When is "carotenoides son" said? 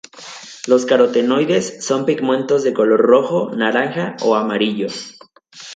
0.87-2.07